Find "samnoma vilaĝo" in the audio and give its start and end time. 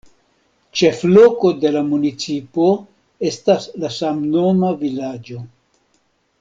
4.01-5.47